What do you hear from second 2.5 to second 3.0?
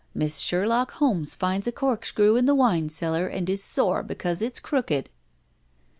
wine